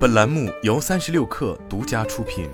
[0.00, 2.48] 本栏目由三十六氪独家出品。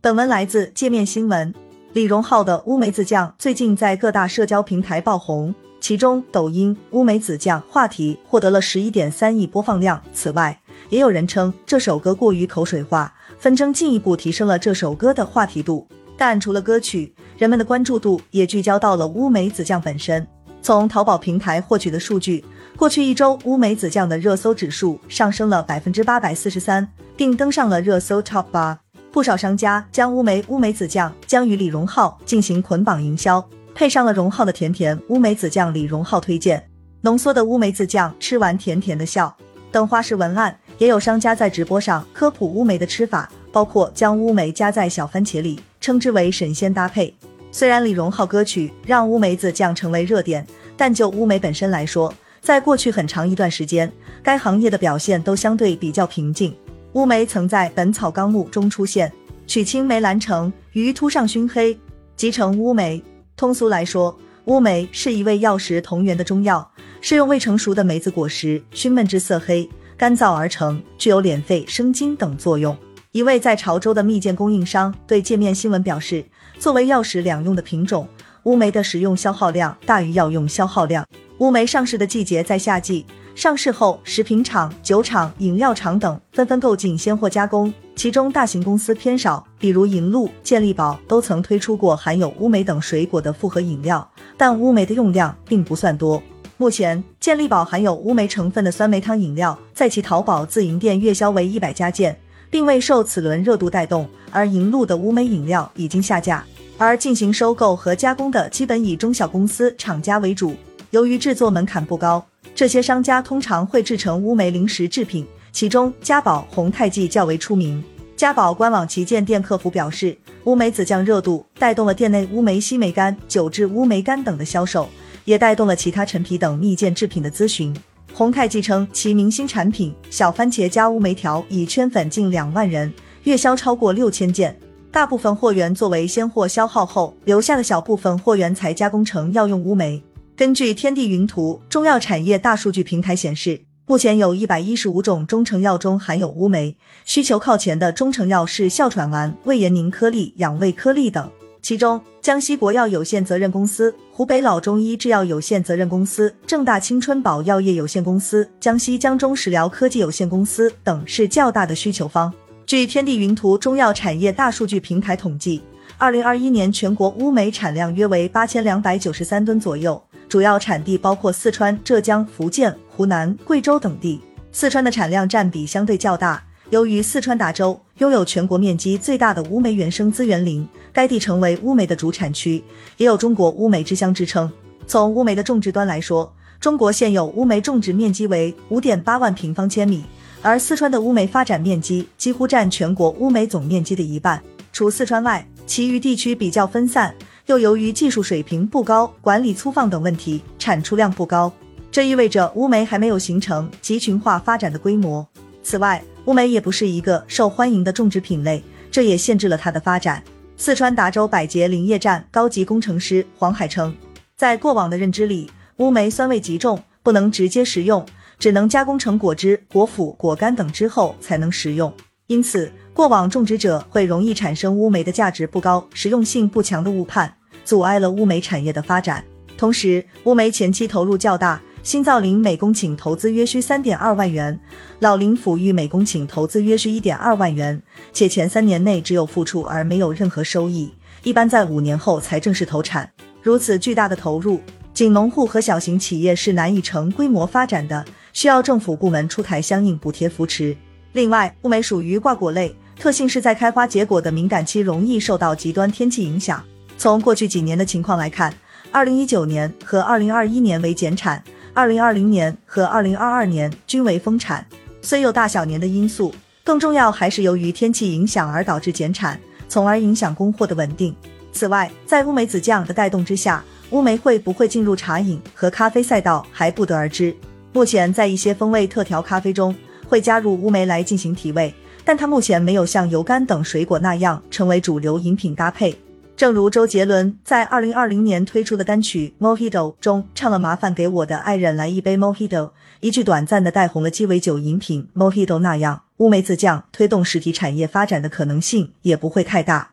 [0.00, 1.54] 本文来自界面新闻。
[1.92, 10.02] 李荣浩的乌梅子酱最近在各大社交平台爆红，其中抖音“乌梅子酱”话题获得了十一点三亿播放量。
[10.12, 15.86] 此外，也有人称这首歌过于口水化，纷争进一步提升了这首歌的话题度。
[16.16, 20.26] 但除了歌曲，人们的关注度也聚焦到了乌梅子酱本身。
[20.62, 22.44] 从淘宝平台获取的数据，
[22.76, 26.86] 过去一周乌梅子酱的热搜指数上升了百分之八百四十三，
[27.16, 28.78] 并登上了热搜 Top 八。
[29.10, 33.42] 不少商家将乌梅乌梅子酱将与李荣浩进行捆绑营销，
[33.74, 36.68] 配上了荣浩的甜甜乌梅子酱，李荣浩推荐
[37.00, 39.34] 浓缩的乌梅子酱，吃完甜甜的笑
[39.72, 40.54] 等花式文案。
[40.76, 45.58] 也有商家在直播上科普乌梅的吃法，包括将乌梅加在小番茄里。
[45.80, 47.14] 称之为神仙搭配。
[47.52, 50.44] 虽然李荣浩歌曲让乌梅子酱成为热点，
[50.76, 52.12] 但就乌梅本身来说，
[52.46, 53.92] 在过去很长一段时间，
[54.22, 56.54] 该行业的表现都相对比较平静。
[56.92, 59.12] 乌梅曾在《本草纲目》中出现，
[59.48, 61.76] 取青梅兰成于秃上熏黑，
[62.14, 63.02] 即成乌梅。
[63.36, 66.70] 通俗来说，乌梅是一味药食同源的中药，
[67.00, 72.76] 是用未成熟的梅子果实熏焖至色黑、干燥而成，具有敛肺生津等作用。
[73.10, 76.24] 一位在潮州的蜜饯供应商对界面新闻表示，
[76.60, 78.06] 作为药食两用的品种，
[78.44, 81.04] 乌梅的食用消耗量大于药用消耗量。
[81.38, 96.22] 乌梅上市的季节在夏季，上市后，食品厂、酒厂、饮料厂等纷纷购进鲜货加工，其中大型公司偏少，比如银鹭、健力宝都曾推出过含有乌梅等水果的复合饮料，但乌梅的用量并不算多。
[96.56, 102.18] 目前，健力宝含有乌梅成分的酸梅汤饮料，在其淘宝自营店月销为一百家件。
[102.48, 106.44] 并未受此轮热度带动，而银鹭的乌梅饮料已经下架，
[106.78, 110.54] 而进行收购和加工的基本以中小公司厂家为主。
[110.96, 117.84] 由于制作门槛不高，这些商家通常会制成乌梅零食制品，其中家宝、红泰记较为出名。
[118.16, 124.88] 家宝官网旗舰店客服表示，乌梅子酱热度带动了店内乌梅西梅干、九制乌梅干等的销售，
[125.26, 127.76] 也带动了其他陈皮等蜜饯制品的咨询。
[128.14, 132.90] 红泰记称其明星产品小番茄加乌梅条已圈粉近两万人，
[133.24, 134.58] 月销超过六千件。
[134.90, 140.02] 大部分货源作为鲜货消耗后，留下的小部分货源才加工成药用乌梅。
[140.36, 146.76] 根据天地云图中药产业大数据平台显示，目前有一百一十五种中成药中含有乌梅，
[147.06, 151.26] 需求靠前的中成药是哮喘丸、胃炎宁颗粒、养胃颗粒等。
[151.62, 162.30] 其中，江西国药有限责任公司、湖北老中医制药有限责任公司、正大青春宝药业有限公司、江西江中食疗科技有限公司等是较大的需求方。
[162.66, 165.62] 据天地云图中药产业大数据平台统计，
[165.96, 170.00] 二零二一年全国乌梅产量约为八千两百九十三吨左右，
[170.36, 174.20] 主要产地包括四川、浙江、福建、湖南、贵州等地。
[174.52, 176.44] 四川的产量占比相对较大。
[176.68, 182.62] 由于四川达州拥有全国面积最大的乌梅原生资源林，该地成为乌梅的主产区，
[182.98, 184.52] 也有“中国乌梅之乡”之称。
[184.86, 186.30] 从乌梅的种植端来说，
[186.60, 190.04] 中国现有乌梅种植面积为五点八万平方千米，
[190.42, 194.42] 而四川的乌梅发展面积几乎占全国乌梅总面积的一半。
[194.70, 197.14] 除四川外，其余地区比较分散，
[197.46, 201.52] 又由于技术水平不高、管理粗放等问题，产出量不高。
[201.92, 205.26] 这意味着乌梅还没有形成集群化发展的规模。
[205.62, 210.22] 此外，乌梅也不是一个受欢迎的种植品类，这也限制了它的发展。
[210.56, 213.94] 四川达州百捷林业站高级工程师黄海称，
[214.36, 218.04] 在过往的认知里，乌梅酸味极重，不能直接食用，
[218.40, 221.92] 只能加工成果汁、果脯、果干等之后才能食用。
[222.26, 227.30] 因此，过往种植者会容易产生乌梅的价值不高、实用性不强的误判，
[227.62, 229.22] 阻碍了乌梅产业的发展。
[229.58, 231.60] 同时，乌梅前期投入较大。
[231.82, 234.58] 新造林每公顷投资约需三点二万元，
[235.00, 237.80] 老林抚育每公顷投资约需一点二万元，
[238.14, 240.90] 且前三年内只有付出而没有任何收益，
[241.22, 243.08] 一般在五年后才正式投产。
[243.42, 244.58] 如此巨大的投入，
[244.94, 248.02] 仅农户和小型企业是难以成规模发展的，
[248.32, 250.74] 需要政府部门出台相应补贴扶持。
[251.12, 256.62] 另外，乌梅属于挂果类，特性是在开花结果的敏感期容易受到极端天气影响。
[256.98, 258.52] 从过去几年的情况来看，
[258.90, 261.42] 二零一九年和二零二一年为减产。
[261.74, 264.66] 二零二零年和二零二二年均为丰产，
[265.02, 266.34] 虽有大小年的因素，
[266.64, 269.38] 更重要还是由于天气影响而导致减产，
[269.68, 271.14] 从而影响供货的稳定。
[271.52, 277.36] 此外，在乌梅子酱的带动之下，乌梅会不会进入茶饮和咖啡赛道还不得而知。
[277.74, 279.76] 目前在一些风味特调咖啡中
[280.08, 281.74] 会加入乌梅来进行提味，
[282.06, 285.94] 但它目前没有像油柑等水果那样成为主流饮品搭配。
[286.36, 289.70] 正如周杰伦在二零二零年推出的单曲《Mojito》
[290.00, 292.70] 中唱了“麻烦给我的爱人来一杯 Mojito”，
[293.00, 299.90] 一句短暂的带红了鸡尾酒饮品 Mojito 那样，乌梅子酱推动实体产业发展的可能性也不会太大。